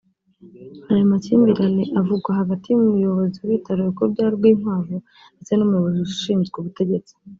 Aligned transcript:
Ayo 0.91 1.03
makimbirane 1.11 1.83
avugwa 1.99 2.29
hagati 2.41 2.65
y’umuyobozi 2.69 3.37
w’ibitaro 3.39 3.79
bikuru 3.87 4.07
bya 4.13 4.27
Rwinkwavu 4.33 4.95
ndetse 5.37 5.51
n’umuyobozi 5.55 5.99
ushinzwe 6.09 6.55
ubutegetsi 6.57 7.13